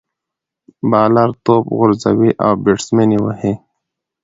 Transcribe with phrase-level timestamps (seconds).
[0.89, 3.53] بالر توپ غورځوي، او بيټسمېن ئې وهي.